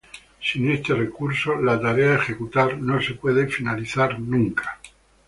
Sin 0.41 0.71
este 0.71 0.95
recurso, 0.95 1.57
la 1.61 1.79
tarea 1.79 2.13
a 2.13 2.15
ejecutar 2.15 2.75
no 2.75 2.97
puede 3.21 3.43
ser 3.43 3.43
nunca 3.43 3.55
finalizada. 4.03 4.17